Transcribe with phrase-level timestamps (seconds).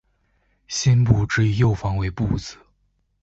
[0.67, 2.57] 辛部只以右方为部字。